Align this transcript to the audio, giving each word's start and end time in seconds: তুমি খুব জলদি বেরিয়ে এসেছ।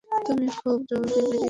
তুমি 0.25 0.47
খুব 0.59 0.77
জলদি 0.89 1.09
বেরিয়ে 1.15 1.27
এসেছ। 1.27 1.39